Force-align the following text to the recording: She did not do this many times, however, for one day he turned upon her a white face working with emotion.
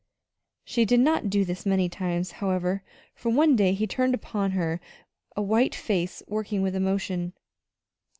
She 0.65 0.83
did 0.83 0.99
not 0.99 1.29
do 1.29 1.45
this 1.45 1.63
many 1.63 1.87
times, 1.87 2.31
however, 2.41 2.81
for 3.13 3.29
one 3.29 3.55
day 3.55 3.73
he 3.75 3.85
turned 3.85 4.15
upon 4.15 4.49
her 4.53 4.81
a 5.35 5.43
white 5.43 5.75
face 5.75 6.23
working 6.27 6.63
with 6.63 6.75
emotion. 6.75 7.33